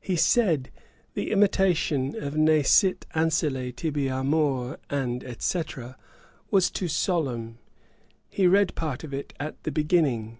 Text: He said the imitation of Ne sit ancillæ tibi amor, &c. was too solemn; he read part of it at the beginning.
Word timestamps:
He 0.00 0.16
said 0.16 0.72
the 1.14 1.30
imitation 1.30 2.20
of 2.20 2.36
Ne 2.36 2.64
sit 2.64 3.06
ancillæ 3.14 3.76
tibi 3.76 4.08
amor, 4.08 4.80
&c. 4.90 5.62
was 6.50 6.72
too 6.72 6.88
solemn; 6.88 7.58
he 8.28 8.48
read 8.48 8.74
part 8.74 9.04
of 9.04 9.14
it 9.14 9.32
at 9.38 9.62
the 9.62 9.70
beginning. 9.70 10.38